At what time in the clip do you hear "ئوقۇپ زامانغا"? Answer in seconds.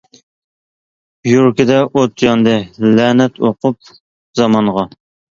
3.49-4.87